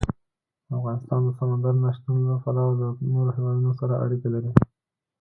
[0.77, 4.51] افغانستان د سمندر نه شتون له پلوه له نورو هېوادونو سره اړیکې لري.